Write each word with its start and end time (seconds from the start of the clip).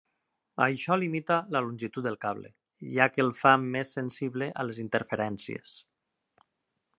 Això 0.63 0.95
limita 1.01 1.35
la 1.55 1.61
longitud 1.65 2.07
del 2.07 2.17
cable, 2.25 2.49
ja 2.95 3.07
que 3.17 3.23
el 3.25 3.29
fa 3.41 3.53
més 3.77 3.93
sensible 3.99 4.49
a 4.63 4.67
les 4.71 4.81
interferències. 4.89 5.77